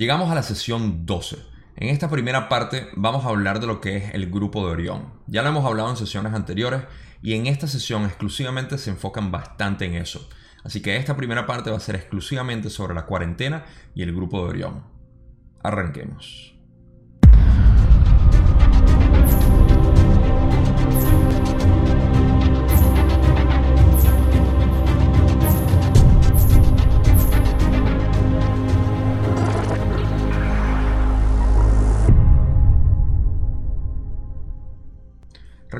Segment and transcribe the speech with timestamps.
[0.00, 1.36] Llegamos a la sesión 12.
[1.76, 5.12] En esta primera parte vamos a hablar de lo que es el grupo de Orión.
[5.26, 6.84] Ya lo hemos hablado en sesiones anteriores
[7.20, 10.26] y en esta sesión exclusivamente se enfocan bastante en eso.
[10.64, 14.42] Así que esta primera parte va a ser exclusivamente sobre la cuarentena y el grupo
[14.42, 14.84] de Orión.
[15.62, 16.58] Arranquemos.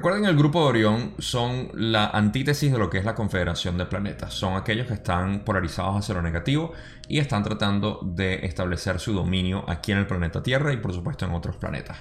[0.01, 3.85] Recuerden, el grupo de Orión son la antítesis de lo que es la confederación de
[3.85, 4.33] planetas.
[4.33, 6.73] Son aquellos que están polarizados hacia lo negativo
[7.07, 11.27] y están tratando de establecer su dominio aquí en el planeta Tierra y por supuesto
[11.27, 11.99] en otros planetas.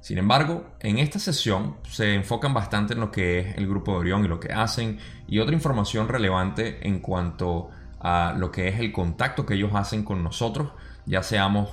[0.00, 3.98] Sin embargo, en esta sesión se enfocan bastante en lo que es el grupo de
[3.98, 4.96] Orión y lo que hacen
[5.28, 7.68] y otra información relevante en cuanto
[8.00, 10.72] a lo que es el contacto que ellos hacen con nosotros,
[11.04, 11.68] ya seamos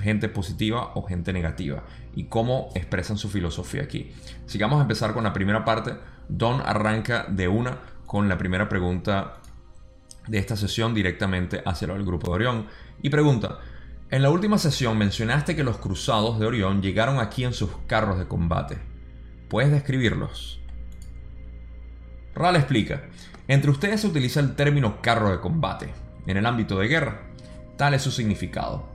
[0.00, 4.12] gente positiva o gente negativa y cómo expresan su filosofía aquí.
[4.46, 5.94] Sigamos a empezar con la primera parte.
[6.28, 9.34] Don arranca de una con la primera pregunta
[10.26, 12.66] de esta sesión directamente hacia el grupo de Orión
[13.02, 13.58] y pregunta,
[14.10, 18.18] en la última sesión mencionaste que los cruzados de Orión llegaron aquí en sus carros
[18.18, 18.78] de combate.
[19.48, 20.60] ¿Puedes describirlos?
[22.34, 23.02] Ral explica,
[23.48, 25.92] entre ustedes se utiliza el término carro de combate.
[26.26, 27.22] En el ámbito de guerra,
[27.76, 28.88] tal es su significado.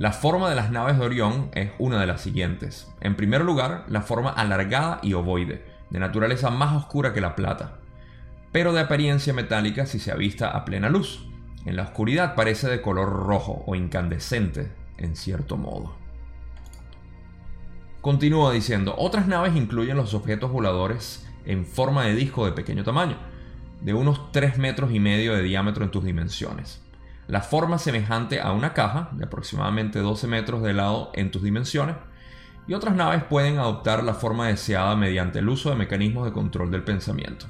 [0.00, 2.90] La forma de las naves de Orión es una de las siguientes.
[3.02, 7.80] En primer lugar, la forma alargada y ovoide, de naturaleza más oscura que la plata,
[8.50, 11.28] pero de apariencia metálica si se avista a plena luz.
[11.66, 15.94] En la oscuridad parece de color rojo o incandescente, en cierto modo.
[18.00, 23.18] Continúa diciendo, otras naves incluyen los objetos voladores en forma de disco de pequeño tamaño,
[23.82, 26.80] de unos 3 metros y medio de diámetro en tus dimensiones
[27.30, 31.94] la forma semejante a una caja de aproximadamente 12 metros de lado en tus dimensiones,
[32.66, 36.72] y otras naves pueden adoptar la forma deseada mediante el uso de mecanismos de control
[36.72, 37.46] del pensamiento.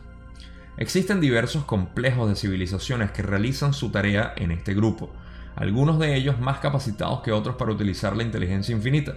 [0.76, 5.10] Existen diversos complejos de civilizaciones que realizan su tarea en este grupo,
[5.56, 9.14] algunos de ellos más capacitados que otros para utilizar la inteligencia infinita.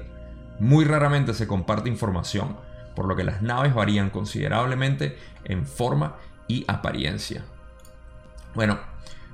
[0.60, 2.56] Muy raramente se comparte información,
[2.96, 6.16] por lo que las naves varían considerablemente en forma
[6.48, 7.44] y apariencia.
[8.56, 8.93] Bueno,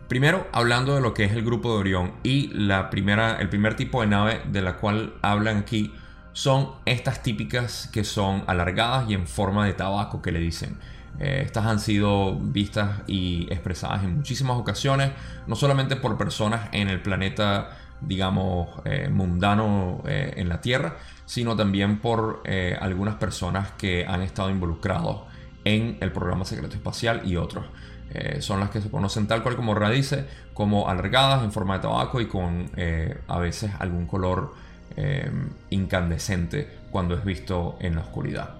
[0.09, 3.75] Primero, hablando de lo que es el grupo de Orión y la primera, el primer
[3.75, 5.93] tipo de nave de la cual hablan aquí
[6.33, 10.79] son estas típicas que son alargadas y en forma de tabaco que le dicen.
[11.19, 15.11] Eh, estas han sido vistas y expresadas en muchísimas ocasiones,
[15.45, 20.97] no solamente por personas en el planeta, digamos, eh, mundano eh, en la Tierra,
[21.27, 22.41] sino también por
[22.81, 25.21] algunas personas que han estado involucrados
[25.65, 27.65] en el programa secreto espacial y otros.
[28.11, 31.81] Eh, son las que se conocen tal cual como radices, como alargadas en forma de
[31.81, 34.53] tabaco y con eh, a veces algún color
[34.95, 35.31] eh,
[35.69, 38.55] incandescente cuando es visto en la oscuridad.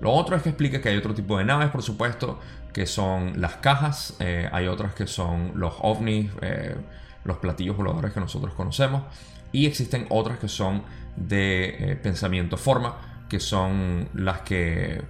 [0.00, 2.38] Lo otro es que explica que hay otro tipo de naves, por supuesto,
[2.72, 4.14] que son las cajas,
[4.52, 6.30] hay otras que son los ovnis,
[7.24, 9.04] los platillos voladores que nosotros conocemos,
[9.52, 10.82] y existen otras que son
[11.16, 15.00] de pensamiento forma, que son las que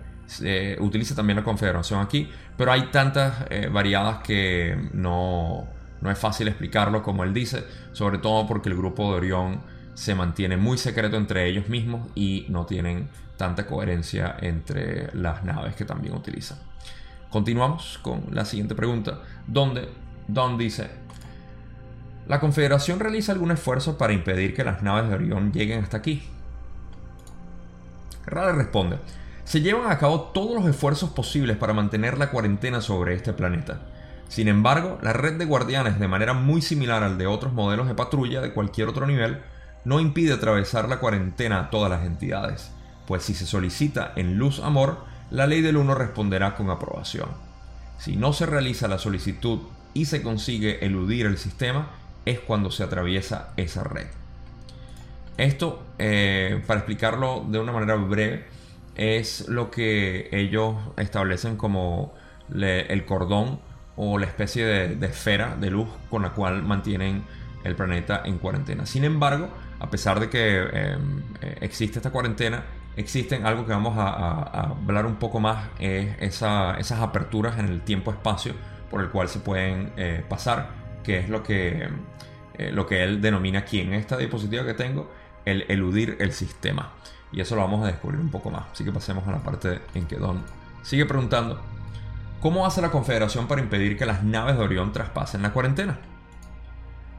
[0.80, 5.66] utiliza también la confederación aquí, pero hay tantas eh, variadas que no,
[6.00, 9.60] no es fácil explicarlo como él dice, sobre todo porque el grupo de Orión
[9.94, 15.74] se mantiene muy secreto entre ellos mismos y no tienen tanta coherencia entre las naves
[15.74, 16.58] que también utilizan.
[17.30, 19.88] Continuamos con la siguiente pregunta, donde
[20.28, 20.90] Don dice,
[22.28, 26.22] ¿la Confederación realiza algún esfuerzo para impedir que las naves de Orión lleguen hasta aquí?
[28.26, 28.98] Rale responde,
[29.46, 33.78] se llevan a cabo todos los esfuerzos posibles para mantener la cuarentena sobre este planeta.
[34.28, 37.94] Sin embargo, la red de guardianes, de manera muy similar al de otros modelos de
[37.94, 39.40] patrulla de cualquier otro nivel,
[39.84, 42.72] no impide atravesar la cuarentena a todas las entidades,
[43.06, 47.28] pues si se solicita en luz amor, la ley del 1 responderá con aprobación.
[47.98, 49.60] Si no se realiza la solicitud
[49.94, 51.90] y se consigue eludir el sistema,
[52.24, 54.08] es cuando se atraviesa esa red.
[55.36, 58.55] Esto, eh, para explicarlo de una manera breve,
[58.96, 62.14] es lo que ellos establecen como
[62.52, 63.60] el cordón
[63.96, 67.24] o la especie de, esfera de luz con la cual mantienen
[67.64, 68.86] el planeta en cuarentena.
[68.86, 69.48] Sin embargo,
[69.80, 72.64] a pesar de que em, eh, existe esta cuarentena,
[72.96, 78.54] existen algo que vamos a, hablar un poco más, es esas aperturas en el tiempo-espacio
[78.90, 80.70] por el cual se pueden eh, pasar,
[81.02, 81.88] que es lo que,
[82.54, 85.10] eh, lo que él denomina aquí en esta diapositiva que tengo,
[85.44, 86.92] el eludir el sistema.
[87.32, 88.64] Y eso lo vamos a descubrir un poco más.
[88.72, 90.42] Así que pasemos a la parte en que Don
[90.82, 91.60] sigue preguntando,
[92.40, 95.98] ¿cómo hace la Confederación para impedir que las naves de Orión traspasen la cuarentena?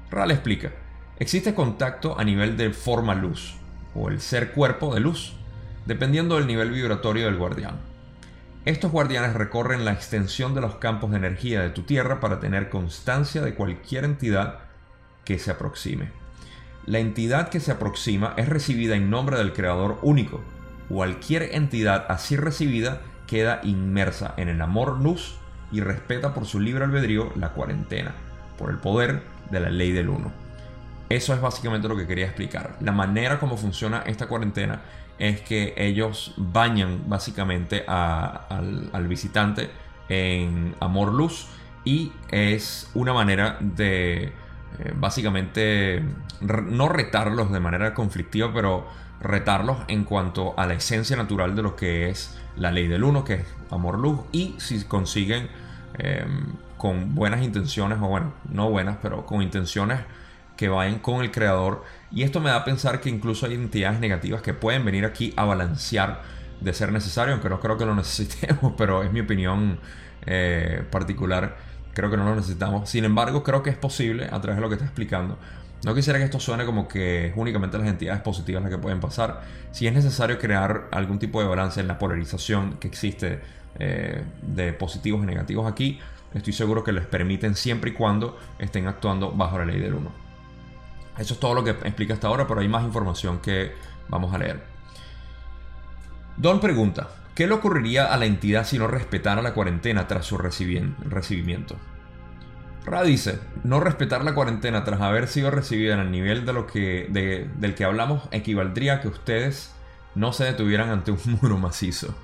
[0.09, 0.71] Ral explica,
[1.19, 3.55] Existe contacto a nivel de forma luz
[3.95, 5.33] o el ser cuerpo de luz,
[5.87, 7.77] dependiendo del nivel vibratorio del guardián.
[8.65, 12.69] Estos guardianes recorren la extensión de los campos de energía de tu tierra para tener
[12.69, 14.59] constancia de cualquier entidad
[15.25, 16.11] que se aproxime.
[16.87, 20.41] La entidad que se aproxima es recibida en nombre del Creador único.
[20.87, 25.35] Cualquier entidad así recibida queda inmersa en el amor luz
[25.69, 28.13] y respeta por su libre albedrío la cuarentena,
[28.57, 30.31] por el poder de la ley del uno.
[31.09, 32.77] Eso es básicamente lo que quería explicar.
[32.79, 34.79] La manera como funciona esta cuarentena
[35.19, 39.69] es que ellos bañan básicamente al, visitante
[40.07, 41.47] en amor luz
[41.83, 44.31] y es una manera de
[44.79, 46.03] eh, básicamente
[46.41, 48.87] no retarlos de manera conflictiva, pero
[49.19, 53.23] retarlos en cuanto a la esencia natural de lo que es la ley del uno,
[53.23, 55.49] que es amor luz, y si consiguen
[55.97, 59.99] em, con buenas intenciones, o bueno, no buenas, pero con intenciones
[60.55, 61.83] que vayan con el creador.
[62.11, 65.33] Y esto me da a pensar que incluso hay entidades negativas que pueden venir aquí
[65.37, 66.21] a balancear
[66.61, 69.79] de ser necesario, aunque no creo que lo necesitemos, pero es mi opinión
[70.25, 71.57] eh, particular.
[71.97, 72.87] Creo que no lo necesitamos.
[72.87, 75.35] Sin embargo, creo que es posible a través de lo que está explicando.
[75.83, 78.99] No quisiera que esto suene como que es únicamente las entidades positivas las que pueden
[78.99, 79.41] pasar.
[79.71, 83.41] Si es necesario crear algún tipo de balance en la polarización que existe
[83.79, 85.99] eh, de positivos y negativos aquí,
[86.35, 90.11] estoy seguro que les permiten siempre y cuando estén actuando bajo la ley del 1.
[91.17, 93.71] Eso es todo lo que explica hasta ahora, pero hay más información que
[94.07, 94.63] vamos a leer.
[96.37, 97.07] Don pregunta,
[97.37, 101.75] ¿qué le ocurriría a la entidad si no respetara la cuarentena tras su recibimiento?
[102.83, 106.65] Ra dice, no respetar la cuarentena tras haber sido recibida en el nivel de lo
[106.65, 107.05] que,
[107.55, 109.71] del que hablamos equivaldría a que ustedes
[110.15, 112.15] no se detuvieran ante un muro macizo.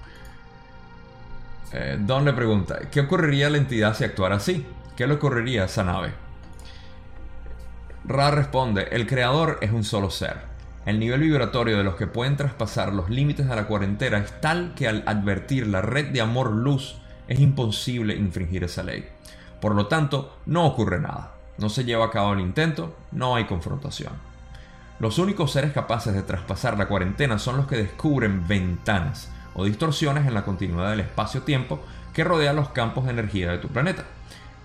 [1.74, 4.66] Eh, Don le pregunta, ¿qué ocurriría a la entidad si actuara así?
[4.98, 6.12] ¿Qué le ocurriría a esa nave?
[8.04, 10.52] Ra responde, el creador es un solo ser.
[10.85, 14.74] El nivel vibratorio de los que pueden traspasar los límites de la cuarentena es tal
[14.75, 16.97] que al advertir la red de amor-luz
[17.27, 19.07] es imposible infringir esa ley.
[19.62, 21.35] Por lo tanto, no ocurre nada.
[21.57, 24.13] No se lleva a cabo el intento, no hay confrontación.
[25.00, 30.27] Los únicos seres capaces de traspasar la cuarentena son los que descubren ventanas o distorsiones
[30.27, 31.80] en la continuidad del espacio-tiempo
[32.13, 34.06] que rodea los campos de energía de tu planeta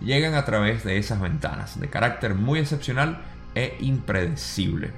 [0.01, 3.23] llegan a través de esas ventanas, de carácter muy excepcional
[3.55, 4.93] e impredecible.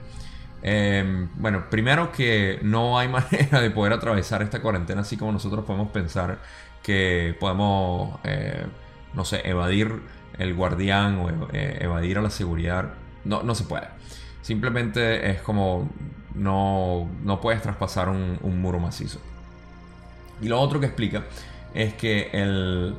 [0.62, 5.64] Em, bueno, primero que no hay manera de poder atravesar esta cuarentena así como nosotros
[5.64, 6.38] podemos pensar
[6.82, 8.66] que podemos, eh,
[9.14, 10.02] no sé, evadir
[10.38, 12.94] el guardián o eh, evadir a la seguridad.
[13.24, 13.88] No, no se puede.
[14.42, 15.90] Simplemente es como
[16.34, 19.20] no, no puedes traspasar un, muro macizo.
[20.40, 21.24] Y lo otro que explica
[21.74, 22.96] es que el,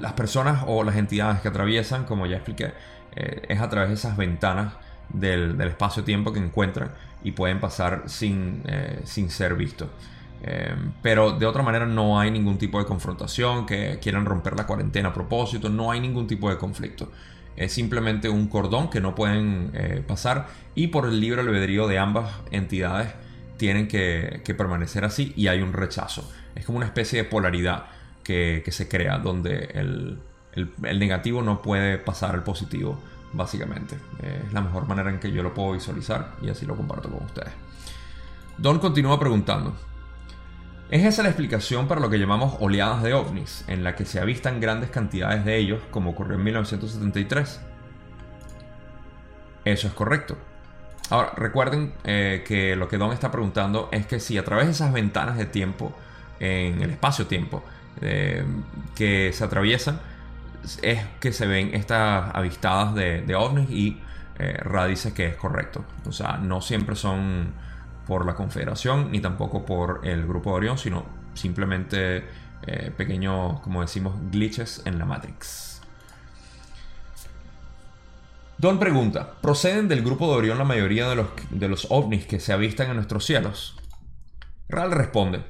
[0.00, 2.72] las personas o las entidades que atraviesan, como ya expliqué,
[3.16, 4.74] eh, es a través de esas ventanas
[5.08, 6.92] del, espacio-tiempo que encuentran
[7.22, 9.88] y pueden pasar sin, eh, sin ser vistos.
[10.42, 14.66] Eh, pero de otra manera no hay ningún tipo de confrontación, que quieran romper la
[14.66, 17.10] cuarentena a propósito, no hay ningún tipo de conflicto.
[17.56, 19.72] Es simplemente un cordón que no pueden
[20.06, 23.14] pasar y por el libre albedrío de ambas entidades
[23.56, 26.30] tienen que, que permanecer así y hay un rechazo.
[26.54, 27.86] Es como una especie de polaridad
[28.26, 30.18] que, se crea, donde el,
[30.98, 32.98] negativo no puede pasar al positivo,
[33.36, 33.98] básicamente.
[34.22, 37.24] Es la mejor manera en que yo lo puedo visualizar y así lo comparto con
[37.24, 37.52] ustedes.
[38.58, 39.76] Don continúa preguntando.
[40.90, 44.20] ¿Es esa la explicación para lo que llamamos oleadas de ovnis, en la que se
[44.20, 47.60] avistan grandes cantidades de ellos, como ocurrió en 1973?
[49.64, 50.38] Eso es correcto.
[51.10, 54.72] Ahora, recuerden eh, que lo que Don está preguntando es que si a través de
[54.72, 55.92] esas ventanas de tiempo,
[56.38, 57.64] en el espacio-tiempo,
[58.00, 58.44] eh,
[58.94, 60.00] que se atraviesan
[60.82, 64.00] es que se ven estas avistadas de, ovnis y
[64.38, 65.84] eh, Ra dice que es correcto.
[66.06, 67.54] O sea, no siempre son
[68.06, 71.04] por la Confederación ni tampoco por el Grupo de Orión, sino
[71.34, 72.24] simplemente
[72.66, 75.80] eh, pequeños, como decimos, glitches en la Matrix.
[78.58, 82.40] Don pregunta, ¿proceden del Grupo de Orión la mayoría de los, de los ovnis que
[82.40, 83.76] se avistan en nuestros cielos?
[84.68, 85.44] Ral responde,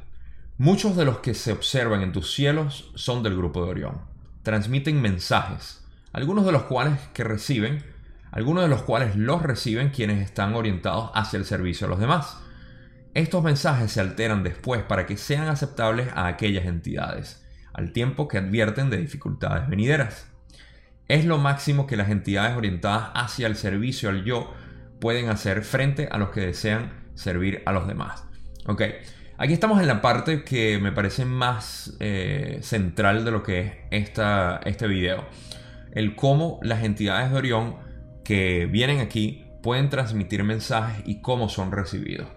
[0.58, 4.00] Muchos de los que se observan en tus cielos son del grupo de Orión.
[4.46, 7.82] Transmiten mensajes, algunos de los cuales que reciben,
[8.30, 12.38] algunos de los cuales los reciben quienes están orientados hacia el servicio a los demás.
[13.14, 18.38] Estos mensajes se alteran después para que sean aceptables a aquellas entidades, al tiempo que
[18.38, 20.28] advierten de dificultades venideras.
[21.08, 24.54] Es lo máximo que las entidades orientadas hacia el servicio al yo
[25.00, 28.22] pueden hacer frente a los que desean servir a los demás.
[28.66, 28.82] Ok,
[29.38, 33.72] Aquí estamos en la parte que me parece más eh, central de lo que es
[33.90, 35.26] esta, este video.
[35.92, 37.76] El cómo las entidades de Orión
[38.24, 42.28] que vienen aquí pueden transmitir mensajes y cómo son recibidos.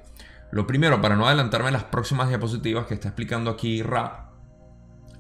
[0.52, 4.32] Lo primero, para no adelantarme las próximas diapositivas que está explicando aquí Ra,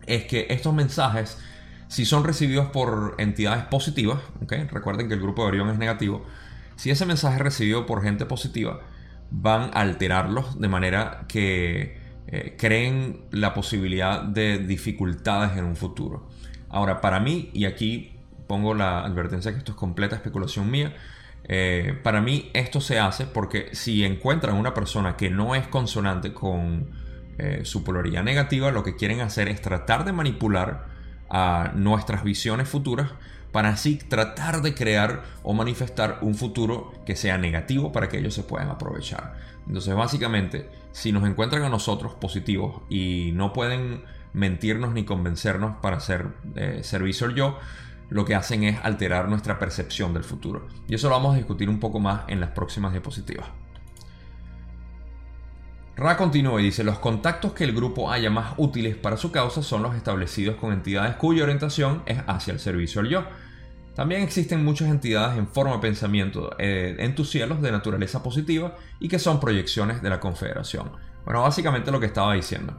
[0.06, 1.38] es que estos mensajes,
[1.88, 4.20] si son recibidos por entidades positivas,
[4.72, 6.26] recuerden que el grupo de Orión es negativo,
[6.76, 8.82] si ese mensaje es recibido por gente positiva,
[9.32, 16.30] van a alterarlos de manera que eh, creen la posibilidad de dificultades en un futuro.
[16.70, 18.16] Ahora, para mí, y aquí
[18.48, 20.96] pongo la advertencia que esto es completa especulación mía,
[21.44, 26.34] eh, para mí esto se hace porque si encuentran una persona que no es consonante
[26.34, 26.92] con
[27.40, 30.86] eh, su polaridad negativa, lo que quieren hacer es tratar de manipular
[31.30, 33.12] a nuestras visiones futuras
[33.52, 38.34] para así tratar de crear o manifestar un futuro que sea negativo para que ellos
[38.34, 39.36] se puedan aprovechar.
[39.68, 44.04] Entonces básicamente, si nos encuentran a nosotros positivos y no pueden
[44.34, 47.58] mentirnos ni convencernos para hacer eh, servicio yo,
[48.10, 50.68] lo que hacen es alterar nuestra percepción del futuro.
[50.88, 53.48] Y eso lo vamos a discutir un poco más en las próximas diapositivas.
[56.00, 59.62] Ra continúa y dice, los contactos que el grupo haya más útiles para su causa
[59.62, 63.26] son los establecidos con entidades cuya orientación es hacia el servicio al yo.
[63.96, 68.78] También existen muchas entidades en forma de pensamiento eh, en tus cielos de naturaleza positiva
[69.02, 70.90] y que son proyecciones de la confederación.
[71.26, 72.78] Bueno, básicamente lo que estaba diciendo.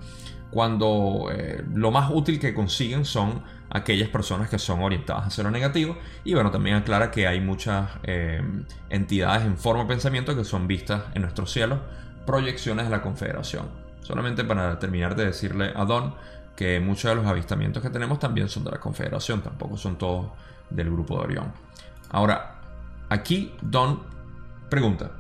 [0.51, 5.51] Cuando eh, lo más útil que consiguen son aquellas personas que son orientadas hacia lo
[5.51, 5.99] negativo.
[6.25, 8.41] Y bueno, también aclara que hay muchas eh,
[8.89, 11.81] entidades en forma de pensamiento que son vistas en nuestros cielos,
[12.31, 13.67] proyecciones de la Confederación.
[14.03, 16.15] Solamente para terminar de decirle a Don
[16.55, 20.27] que muchos de los avistamientos que tenemos también son de la Confederación, tampoco son todos
[20.71, 21.53] del grupo de Orión.
[22.09, 22.61] Ahora,
[23.09, 24.03] aquí Don
[24.69, 25.11] pregunta.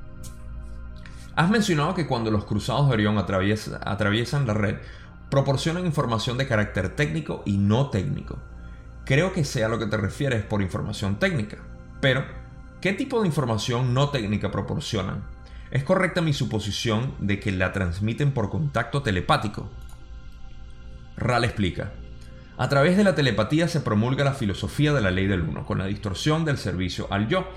[1.34, 4.76] Has mencionado que cuando los cruzados de Orión atraviesan la red,
[5.30, 8.38] proporcionan información de carácter técnico y no técnico.
[9.04, 11.56] Creo que sea lo que te refieres por información técnica.
[12.00, 12.24] Pero,
[12.80, 15.24] ¿qué tipo de información no técnica proporcionan?
[15.70, 19.68] ¿Es correcta mi suposición de que la transmiten por contacto telepático?
[21.16, 21.92] Ral explica.
[22.56, 25.78] A través de la telepatía se promulga la filosofía de la ley del uno, con
[25.78, 27.48] la distorsión del servicio al yo.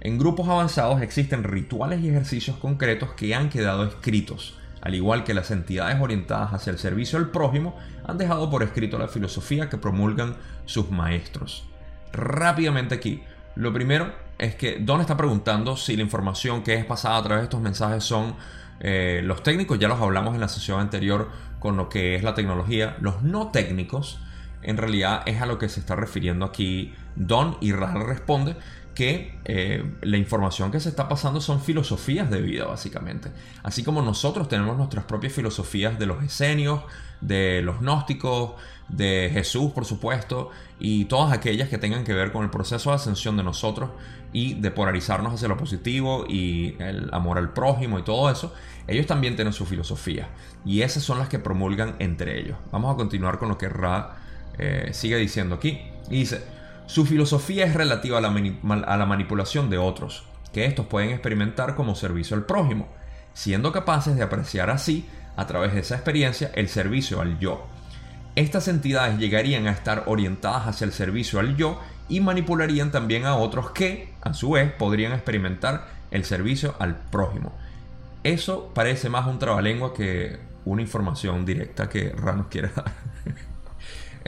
[0.00, 5.34] En grupos avanzados existen rituales y ejercicios concretos que han quedado escritos al igual que
[5.34, 9.78] las entidades orientadas hacia el servicio al prójimo, han dejado por escrito la filosofía que
[9.78, 11.64] promulgan sus maestros.
[12.12, 13.24] Rápidamente aquí,
[13.56, 17.42] lo primero es que Don está preguntando si la información que es pasada a través
[17.42, 18.36] de estos mensajes son
[18.80, 22.34] eh, los técnicos, ya los hablamos en la sesión anterior con lo que es la
[22.34, 24.20] tecnología, los no técnicos,
[24.62, 28.56] en realidad es a lo que se está refiriendo aquí Don y Ral responde
[28.96, 33.30] que eh, la información que se está pasando son filosofías de vida, básicamente.
[33.62, 36.80] Así como nosotros tenemos nuestras propias filosofías de los esenios,
[37.20, 38.52] de los gnósticos,
[38.88, 40.50] de Jesús, por supuesto,
[40.80, 43.90] y todas aquellas que tengan que ver con el proceso de ascensión de nosotros
[44.32, 48.54] y de polarizarnos hacia lo positivo y el amor al prójimo y todo eso,
[48.86, 50.28] ellos también tienen su filosofía.
[50.64, 52.56] Y esas son las que promulgan entre ellos.
[52.72, 54.16] Vamos a continuar con lo que Ra
[54.58, 55.82] eh, sigue diciendo aquí.
[56.08, 56.55] Y dice,
[56.86, 62.36] su filosofía es relativa a la, manipulación de otros, que estos pueden experimentar como servicio
[62.36, 62.88] al prójimo,
[63.34, 67.66] siendo capaces de apreciar así, a través de esa experiencia, el servicio al yo.
[68.36, 73.36] Estas entidades llegarían a estar orientadas hacia el servicio al yo y manipularían también a
[73.36, 77.52] otros que, a su vez, podrían experimentar el servicio al prójimo.
[78.22, 82.92] Eso parece más un trabalengua que una información directa que Ranos quiere dar.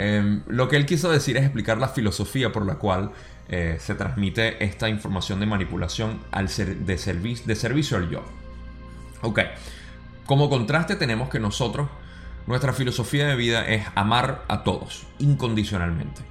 [0.00, 3.10] Em, lo que él quiso decir es explicar la filosofía por la cual
[3.48, 8.22] eh, se transmite esta información de manipulación al ser, de, de servicio al yo.
[9.22, 9.40] Ok,
[10.24, 11.88] como contraste tenemos que nosotros,
[12.46, 16.22] nuestra filosofía de vida es amar a todos, incondicionalmente.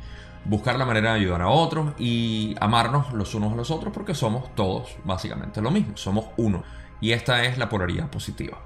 [0.46, 4.16] Buscar la manera de ayudar a otros y amarnos los unos a los otros porque
[4.16, 6.64] somos todos básicamente lo mismo, somos uno.
[7.02, 8.60] Y esta es la polaridad positiva.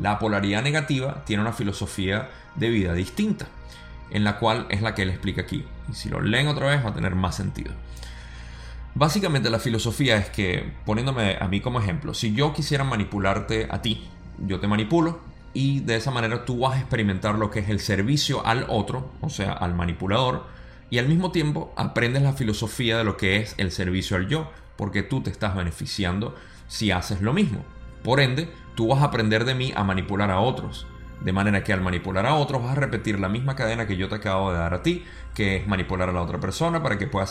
[0.00, 3.46] La polaridad negativa tiene una filosofía de vida distinta
[4.12, 5.64] en la cual es la que él explica aquí.
[5.90, 7.72] Y si lo leen otra vez va a tener más sentido.
[8.94, 13.80] Básicamente la filosofía es que, poniéndome a mí como ejemplo, si yo quisiera manipularte a
[13.80, 15.20] ti, yo te manipulo
[15.54, 19.10] y de esa manera tú vas a experimentar lo que es el servicio al otro,
[19.20, 20.46] o sea, al manipulador,
[20.90, 24.50] y al mismo tiempo aprendes la filosofía de lo que es el servicio al yo,
[24.76, 26.34] porque tú te estás beneficiando
[26.68, 27.64] si haces lo mismo.
[28.02, 30.86] Por ende, tú vas a aprender de mí a manipular a otros.
[31.24, 34.08] De manera que al manipular a otros vas a repetir la misma cadena que yo
[34.08, 37.06] te acabo de dar a ti, que es manipular a la otra persona para que
[37.06, 37.26] pueda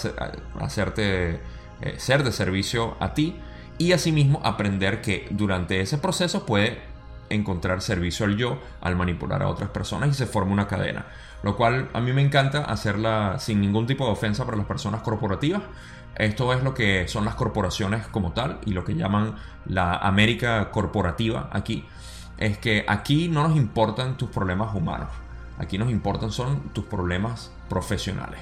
[0.59, 1.39] hacerte
[1.81, 3.35] eh, ser de servicio a ti
[3.77, 6.79] y asimismo aprender que durante ese proceso puede
[7.29, 11.05] encontrar servicio al yo al manipular a otras personas y se forma una cadena.
[11.43, 15.01] Lo cual a mí me encanta hacerla sin ningún tipo de ofensa para las personas
[15.01, 15.63] corporativas.
[16.15, 20.69] Esto es lo que son las corporaciones como tal y lo que llaman la América
[20.69, 21.85] corporativa aquí.
[22.41, 25.09] Es que aquí no nos importan tus problemas humanos.
[25.59, 28.39] Aquí nos importan son tus problemas profesionales.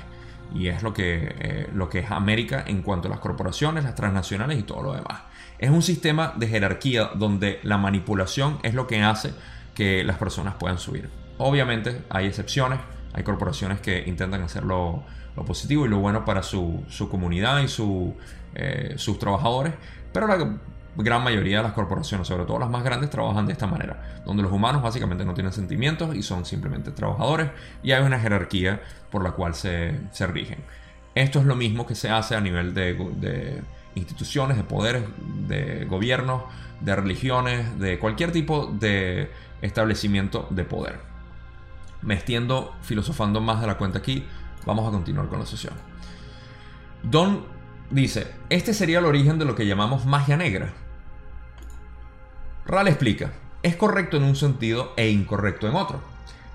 [0.56, 3.96] Y es lo que, eh, lo que es América en cuanto a las corporaciones, las
[3.96, 5.24] transnacionales y todo lo demás.
[5.58, 9.34] Es un sistema de jerarquía donde la manipulación es lo que hace
[9.76, 11.10] que las personas puedan subir.
[11.38, 12.80] Obviamente hay excepciones,
[13.12, 15.04] hay corporaciones que intentan hacer lo,
[15.46, 17.66] positivo y lo bueno para su, comunidad y
[18.56, 19.74] eh, sus trabajadores,
[20.14, 20.58] pero la
[21.04, 24.44] gran mayoría de las corporaciones, sobre todo las más grandes, trabajan de esta manera, donde
[24.44, 27.50] los humanos básicamente no tienen sentimientos y son simplemente trabajadores
[27.84, 30.60] y hay una jerarquía por la cual se, rigen.
[31.16, 33.62] Esto es lo mismo que se hace a nivel de,
[33.96, 35.04] instituciones, de poderes,
[35.48, 36.44] de gobiernos,
[36.82, 41.00] de religiones, de cualquier tipo de establecimiento de poder.
[42.02, 44.26] Me extiendo filosofando más de la cuenta aquí,
[44.66, 45.74] vamos a continuar con la sesión.
[47.04, 47.46] Don
[47.90, 50.74] dice, este sería el origen de lo que llamamos magia negra.
[52.70, 53.32] Ral explica,
[53.64, 56.02] es correcto en un sentido e incorrecto en otro.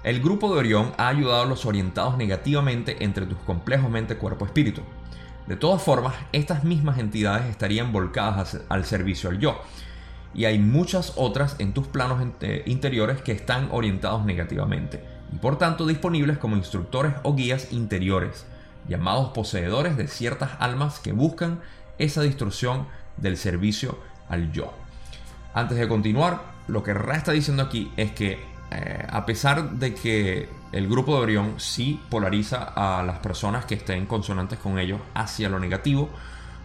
[0.05, 4.45] El grupo de Orión ha ayudado a los orientados negativamente entre tus complejos mente, cuerpo,
[4.45, 4.83] espíritu.
[5.49, 9.61] De todas formas, estas mismas entidades estarían volcadas al servicio al yo.
[10.35, 12.25] Y hay muchas otras en tus planos
[12.65, 15.03] interiores que están orientados negativamente
[15.33, 18.47] y por tanto disponibles como instructores o guías interiores,
[18.87, 21.59] llamados poseedores de ciertas almas que buscan
[21.99, 24.84] esa destrucción del servicio al yo.
[25.55, 29.95] Antes de continuar, lo que Ra está diciendo aquí es que eh, a pesar de
[29.95, 35.01] que el grupo de Orión sí polariza a las personas que estén consonantes con ellos
[35.15, 36.11] hacia lo negativo,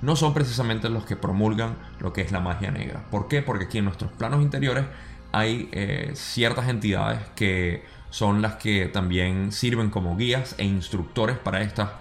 [0.01, 3.03] no son precisamente los que promulgan lo que es la magia negra.
[3.12, 3.43] ¿Por qué?
[3.43, 4.86] Porque aquí en nuestros planos interiores
[5.31, 11.62] hay eh, ciertas entidades que son las que también sirven como guías e instructores para
[11.62, 11.91] estas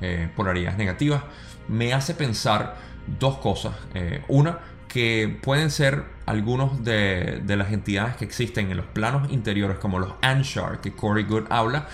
[0.00, 1.24] eh, polaridades negativas.
[1.66, 2.76] Me hace pensar
[3.18, 3.74] dos cosas.
[4.28, 9.98] una, que pueden ser algunos de, las entidades que existen en los planos interiores, como
[9.98, 11.88] los Anshar, que Corey Good habla,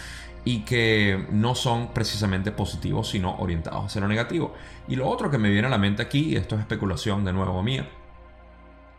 [0.45, 4.55] y que no son precisamente positivos, sino orientados hacia lo negativo.
[4.89, 7.33] Y lo otro que me viene a la mente aquí, y esto es especulación de
[7.33, 7.89] nuevo mía,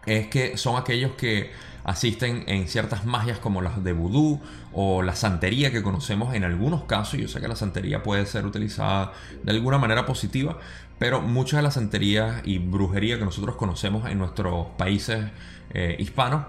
[0.05, 1.51] es que son aquellos que
[1.83, 4.39] asisten en ciertas magias como las de vudú
[4.71, 7.19] o la santería que conocemos en algunos casos.
[7.19, 9.13] Yo sé que la santería puede ser utilizada
[9.43, 10.57] de alguna manera positiva,
[10.97, 15.25] pero muchas de las santerías y brujería que nosotros conocemos en nuestros países
[15.73, 16.45] eh, hispanos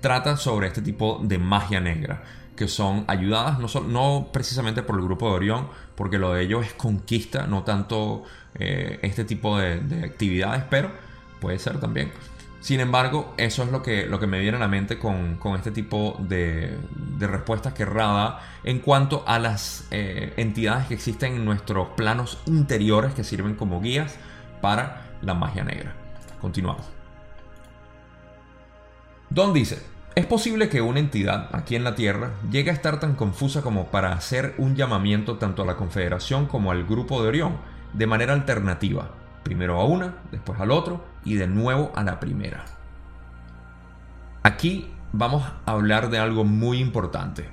[0.00, 2.22] tratan sobre este tipo de magia negra
[2.56, 6.64] que son ayudadas no, no, precisamente por el grupo de Orión, porque lo de ellos
[6.64, 10.90] es conquista, no tanto eh, este tipo de, de actividades, pero
[11.38, 12.10] puede ser también.
[12.66, 15.70] Sin embargo, eso es lo que, lo que me viene a la mente con, este
[15.70, 16.76] tipo de,
[17.16, 23.14] respuestas que Rada en cuanto a las eh, entidades que existen en nuestros planos interiores
[23.14, 24.16] que sirven como guías
[24.60, 25.94] para la magia negra.
[26.40, 26.84] Continuamos.
[29.30, 29.80] Don dice,
[30.16, 33.92] es posible que una entidad aquí en la Tierra llegue a estar tan confusa como
[33.92, 37.58] para hacer un llamamiento tanto a la Confederación como al grupo de Orión
[37.92, 39.12] de manera alternativa,
[39.46, 42.64] primero a una, después al otro y de nuevo a la primera.
[44.42, 47.44] Aquí vamos a hablar de algo muy importante,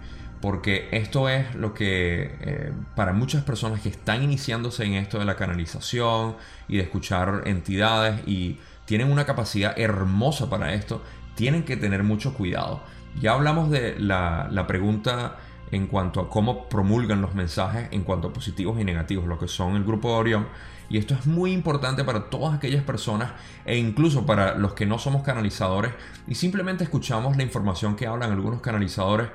[0.42, 5.26] porque esto es lo que eh, para muchas personas que están iniciándose en esto de
[5.26, 6.36] la canalización
[6.68, 11.04] y de escuchar entidades y tienen una capacidad hermosa para esto,
[11.36, 12.82] tienen que tener mucho cuidado.
[13.22, 15.38] Ya hablamos de la, la pregunta
[15.70, 19.48] en cuanto a cómo promulgan los mensajes en cuanto a positivos y negativos, lo que
[19.48, 20.48] son el grupo de Orión.
[20.90, 23.32] Y esto es muy importante para todas aquellas personas
[23.66, 25.94] e incluso para los que no somos canalizadores
[26.28, 29.30] y simplemente escuchamos la información que hablan algunos canalizadores.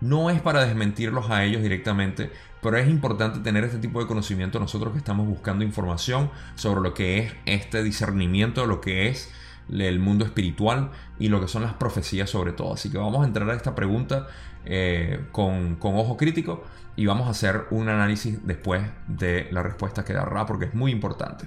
[0.00, 2.30] No es para desmentirlos a ellos directamente,
[2.62, 6.94] pero es importante tener este tipo de conocimiento nosotros que estamos buscando información sobre lo
[6.94, 9.30] que es este discernimiento lo que es
[9.72, 12.74] el mundo espiritual y lo que son las profecías sobre todo.
[12.74, 14.28] Así que vamos a entrar a esta pregunta
[14.64, 16.64] eh, con, ojo crítico
[16.96, 20.74] y vamos a hacer un análisis después de la respuesta que da Ra porque es
[20.74, 21.46] muy importante.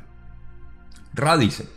[1.14, 1.68] Ra dice,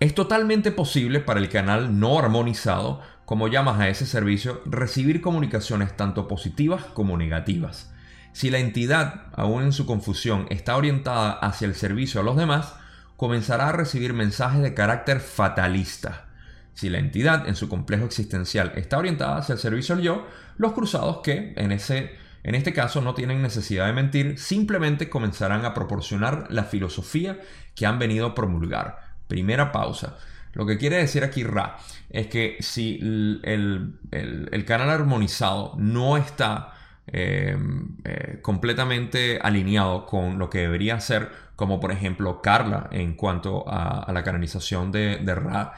[0.00, 5.96] es totalmente posible para el canal no armonizado, como llamas a ese servicio, recibir comunicaciones
[5.96, 7.92] tanto positivas como negativas.
[8.32, 12.74] Si la entidad, aún en su confusión, está orientada hacia el servicio a los demás,
[13.16, 16.26] comenzará a recibir mensajes de carácter fatalista.
[16.74, 20.26] Si la entidad en su complejo existencial está orientada hacia el servicio al yo,
[20.58, 25.64] los cruzados que en, ese, en este caso no tienen necesidad de mentir, simplemente comenzarán
[25.64, 27.40] a proporcionar la filosofía
[27.74, 29.00] que han venido a promulgar.
[29.26, 30.18] Primera pausa.
[30.52, 31.76] Lo que quiere decir aquí Ra
[32.10, 32.98] es que si
[33.42, 36.72] el, canal armonizado no está
[37.08, 37.56] eh,
[38.04, 44.10] eh, completamente alineado con lo que debería ser, como por ejemplo Carla en cuanto a,
[44.12, 45.74] la canalización de, Ra,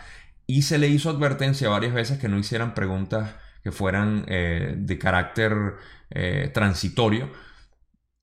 [0.47, 4.99] y se le hizo advertencia varias veces que no hicieran preguntas que fueran eh, de
[4.99, 5.75] carácter
[6.55, 7.31] transitorio,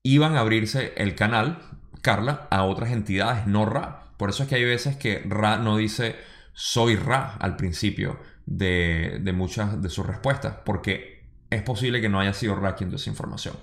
[0.02, 1.60] iban a abrirse el canal,
[2.02, 4.12] Carla, a otras entidades, no Ra.
[4.16, 6.16] Por eso es que hay veces que Ra no dice
[6.56, 11.15] soy Ra al principio de, muchas de sus respuestas, porque
[11.50, 13.54] es posible que no haya sido Ra quien dio esa información.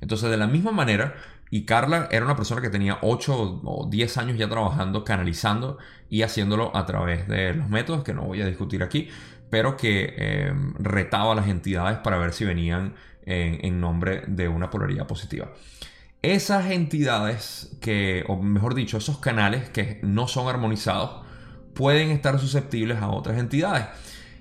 [0.00, 1.14] Entonces, de la misma manera,
[1.50, 5.78] y Carla era una persona que tenía 8 o 10 años ya trabajando, canalizando
[6.08, 9.08] y haciéndolo a través de los métodos que no voy a discutir aquí,
[9.50, 12.94] pero que eh, retaba a las entidades para ver si venían
[13.26, 15.52] en nombre de una polaridad positiva.
[16.22, 21.24] Esas entidades que, o mejor dicho, esos canales que no son armonizados,
[21.74, 23.86] pueden estar susceptibles a otras entidades.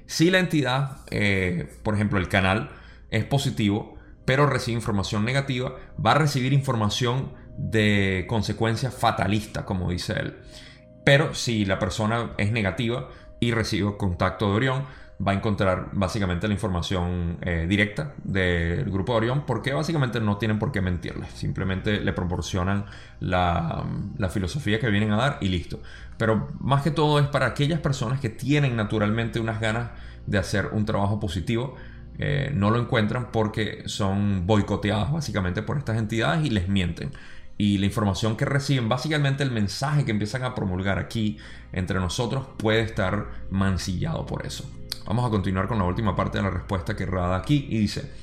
[0.09, 2.71] Si la entidad, eh, por ejemplo, el canal
[3.11, 3.95] es positivo,
[4.25, 10.37] pero recibe información negativa, va a recibir información de consecuencia fatalista, como dice él.
[11.05, 14.85] Pero si la persona es negativa y recibe contacto de Orión,
[15.25, 20.37] va a encontrar básicamente la información eh, directa del grupo de Orión porque básicamente no
[20.37, 22.85] tienen por qué mentirle, simplemente le proporcionan
[23.19, 23.85] la,
[24.29, 25.81] filosofía que vienen a dar y listo.
[26.17, 29.89] Pero más que todo es para aquellas personas que tienen naturalmente unas ganas
[30.25, 31.75] de hacer un trabajo positivo,
[32.17, 37.11] eh, no lo encuentran porque son boicoteadas básicamente por estas entidades y les mienten
[37.57, 41.37] y la información que reciben, básicamente el mensaje que empiezan a promulgar aquí
[41.73, 44.78] entre nosotros puede estar mancillado por eso.
[45.09, 48.13] Vamos a continuar con la última parte de la respuesta que Rada aquí y dice,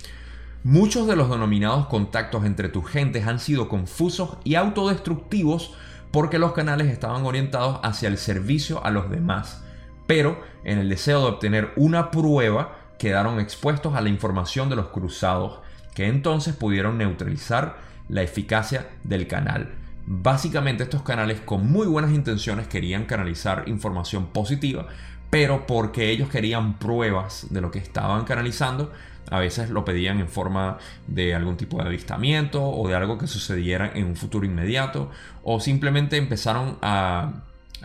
[0.63, 5.75] muchos de los denominados contactos entre tus gentes han sido confusos y autodestructivos
[6.13, 9.65] porque los canales estaban orientados hacia el servicio a los demás,
[10.07, 14.87] pero en el deseo de obtener una prueba quedaron expuestos a la información de los
[14.91, 15.59] cruzados
[15.93, 19.75] que entonces pudieron neutralizar la eficacia del canal.
[20.07, 24.87] Básicamente estos canales con muy buenas intenciones querían canalizar información positiva,
[25.31, 28.93] pero porque ellos querían pruebas de lo que estaban canalizando,
[29.31, 33.27] a veces lo pedían en forma de algún tipo de avistamiento o de algo que
[33.27, 35.11] sucediera en un futuro inmediato,
[35.43, 37.43] o simplemente empezaron a,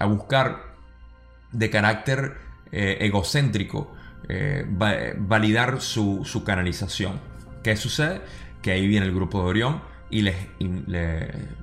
[0.07, 0.73] buscar
[1.51, 2.37] de carácter
[2.71, 3.91] eh, egocéntrico
[4.29, 4.65] eh,
[5.17, 7.19] validar su, canalización.
[7.63, 8.21] ¿Qué sucede?
[8.61, 10.35] Que ahí viene el grupo de Orión y les,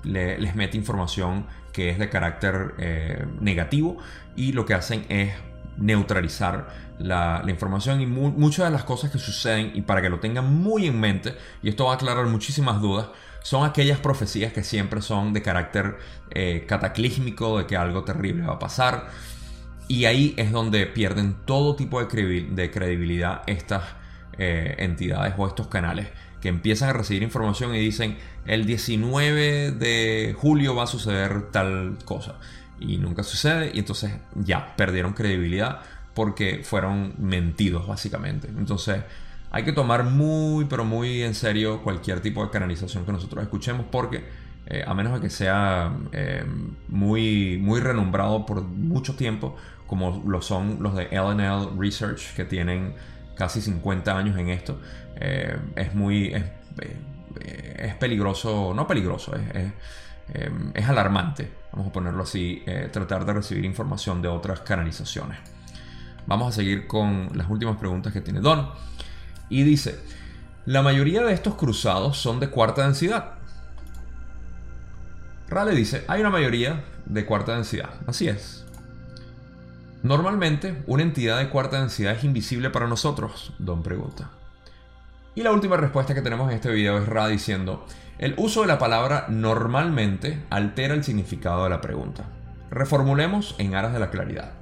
[0.05, 3.99] les mete información que es de carácter eh, negativo
[4.35, 5.33] y lo que hacen es
[5.79, 10.53] neutralizar la, información y muchas de las cosas que suceden y para que lo tengan
[10.53, 13.09] muy en mente y esto va a aclarar muchísimas dudas
[13.43, 15.97] son aquellas profecías que siempre son de carácter
[16.31, 19.07] eh, cataclísmico de que algo terrible va a pasar.
[19.87, 22.09] Y ahí es donde pierden todo tipo de,
[22.71, 23.85] credibilidad estas
[24.37, 26.09] eh, entidades o estos canales
[26.43, 31.97] que empiezan a recibir información y dicen el 19 de julio va a suceder tal
[32.05, 32.37] cosa
[32.81, 35.81] y nunca sucede y entonces ya perdieron credibilidad
[36.15, 38.49] porque fueron mentidos básicamente.
[38.49, 39.03] Entonces
[39.51, 43.87] hay que tomar muy pero muy en serio cualquier tipo de canalización que nosotros escuchemos
[43.91, 44.25] porque
[44.67, 46.45] eh, a menos de que sea eh,
[46.89, 52.95] muy, muy renombrado por mucho tiempo como lo son los de LNL Research que tienen
[53.35, 54.81] casi 50 años en esto,
[55.17, 56.35] eh, es muy...
[56.35, 59.73] Es, peligroso, no peligroso, es
[60.35, 65.39] Em, es alarmante, vamos a ponerlo así, eh, tratar de recibir información de otras canalizaciones.
[66.27, 68.69] Vamos a seguir con las últimas preguntas que tiene Don.
[69.49, 69.99] Y dice,
[70.67, 73.39] la mayoría de estos cruzados son de cuarta densidad.
[75.49, 77.89] Rale dice, hay una mayoría de cuarta densidad.
[78.07, 78.67] Así es.
[80.03, 84.31] Normalmente, una entidad de cuarta densidad es invisible para nosotros, Don pregunta.
[85.35, 87.87] Y la última respuesta que tenemos en este video es Ra diciendo,
[88.19, 92.25] el uso de la palabra normalmente altera el significado de la pregunta.
[92.71, 94.53] Reformulemos en aras de la claridad.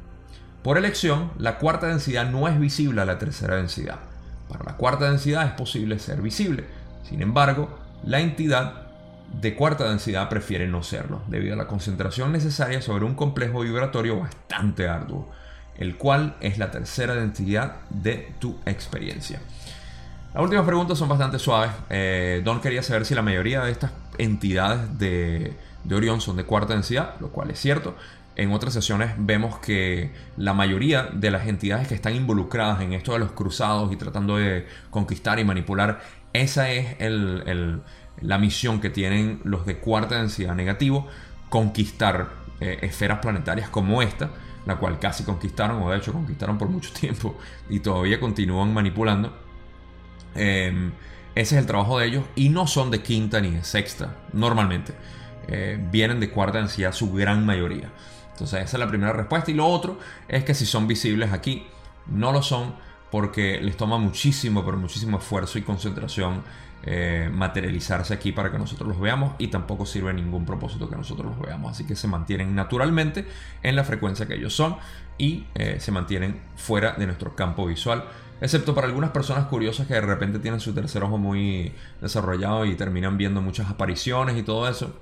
[0.63, 4.01] Por elección, la cuarta densidad no es visible a la tercera densidad.
[4.49, 6.65] Para la cuarta densidad es posible ser visible.
[7.03, 8.87] Sin embargo, la entidad
[9.33, 14.21] de cuarta densidad prefiere no serlo, debido a la concentración necesaria sobre un complejo vibratorio
[14.21, 15.31] bastante arduo,
[15.79, 19.41] el cual es la tercera densidad de tu experiencia.
[20.37, 21.71] Las últimas preguntas son bastante suaves.
[21.89, 25.57] Eh, Don quería saber si la mayoría de estas entidades de,
[25.91, 27.97] Orión son de cuarta densidad, lo cual es cierto.
[28.35, 33.15] En otras sesiones vemos que la mayoría de las entidades que están involucradas en esto
[33.15, 36.03] de los cruzados y tratando de conquistar y manipular,
[36.35, 36.97] esa es
[38.21, 41.07] la misión que tienen los de cuarta densidad negativo,
[41.49, 42.29] conquistar
[42.61, 44.29] eh, esferas planetarias como esta
[44.67, 47.39] la cual casi conquistaron, o de hecho conquistaron por mucho tiempo
[47.71, 49.46] y todavía continúan manipulando.
[50.37, 50.93] Em,
[51.35, 54.95] ese es el trabajo de ellos y no son de quinta ni de sexta, normalmente.
[55.49, 57.91] Eh, vienen de cuarta densidad su gran mayoría.
[58.33, 59.51] Entonces esa es la primera respuesta.
[59.51, 61.67] Y lo otro es que si son visibles aquí,
[62.07, 62.75] no lo son
[63.11, 66.43] porque les toma muchísimo, pero muchísimo esfuerzo y concentración
[66.83, 71.33] eh, materializarse aquí para que nosotros los veamos y tampoco sirve ningún propósito que nosotros
[71.35, 71.73] los veamos.
[71.73, 73.27] Así que se mantienen naturalmente
[73.63, 74.77] en la frecuencia que ellos son
[75.19, 78.05] y eh, se mantienen fuera de nuestro campo visual.
[78.41, 82.75] Excepto para algunas personas curiosas que de repente tienen su tercer ojo muy desarrollado y
[82.75, 84.95] terminan viendo muchas apariciones y todo eso.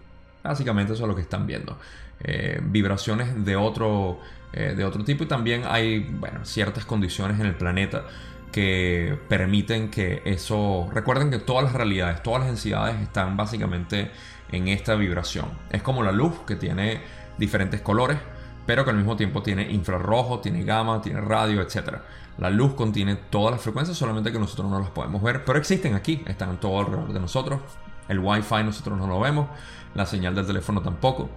[0.42, 1.78] Básicamente eso es lo que están viendo.
[2.20, 4.20] Eh, vibraciones de otro,
[4.52, 8.04] eh, de otro tipo y también hay bueno, ciertas condiciones en el planeta
[8.52, 10.88] que permiten que eso...
[10.92, 14.12] Recuerden que todas las realidades, todas las densidades están básicamente
[14.52, 15.46] en esta vibración.
[15.70, 17.00] Es como la luz que tiene
[17.36, 18.18] diferentes colores,
[18.64, 21.96] pero que al mismo tiempo tiene infrarrojo, tiene gamma, tiene radio, etc.
[22.38, 25.94] La luz contiene todas las frecuencias, solamente que nosotros no las podemos ver, pero existen
[25.94, 27.60] aquí, están todo alrededor de nosotros.
[28.08, 29.48] El Wi-Fi nosotros no lo vemos,
[29.94, 31.30] la señal del teléfono tampoco.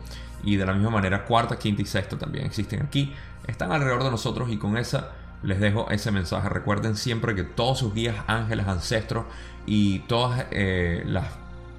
[0.44, 3.14] Y de la misma manera, cuarta, quinta y sexta también existen aquí.
[3.46, 5.12] Están alrededor de nosotros y con esa
[5.44, 6.50] les dejo ese mensaje.
[6.50, 9.26] Recuerden siempre que todos sus guías, ángeles, ancestros
[9.66, 11.28] y todas eh, las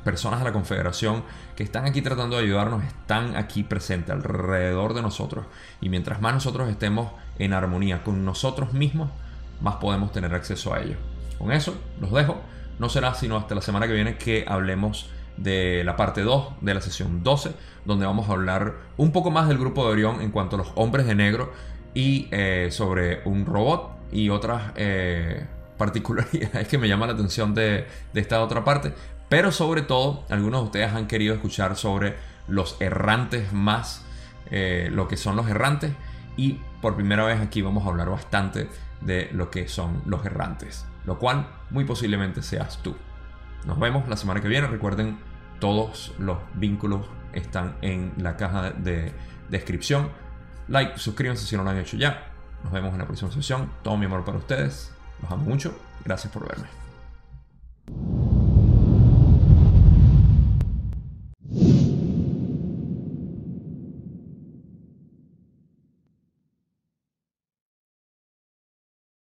[0.05, 1.25] personas de la Confederación
[1.57, 5.47] que están aquí tratando de ayudarnos están aquí presentes alrededor de nosotros.
[5.81, 9.11] Y mientras más nosotros estemos en armonía con nosotros mismos,
[9.61, 10.99] más podemos tener acceso a ellos.
[11.39, 12.41] Con eso, los dejo.
[12.79, 16.75] No será sino hasta la semana que viene que hablemos de la parte 2 de
[16.75, 17.53] la sesión 12,
[17.85, 20.73] donde vamos a hablar un poco más del grupo de Orión en cuanto a los
[20.75, 21.53] hombres de negro
[21.95, 27.87] y eh, sobre un robot y otras eh, particularidades que me llaman la atención de,
[28.15, 28.93] esta otra parte.
[29.29, 34.05] Pero sobre todo, algunos de ustedes han querido escuchar sobre los errantes más,
[34.51, 35.93] eh, lo que son los errantes.
[36.37, 38.69] Y por primera vez aquí vamos a hablar bastante
[39.01, 42.97] de lo que son los errantes, lo cual muy posiblemente seas tú.
[43.67, 44.67] Nos vemos la semana que viene.
[44.67, 45.19] Recuerden,
[45.59, 49.12] todos los vínculos están en la caja de
[49.51, 50.11] descripción.
[50.69, 52.33] Like, suscríbanse si no lo han hecho ya.
[52.62, 53.71] Nos vemos en la próxima sesión.
[53.83, 54.93] Todo mi amor para ustedes.
[55.23, 55.77] Los amo mucho.
[56.05, 56.69] Gracias por verme.
[61.59, 61.88] Thank you.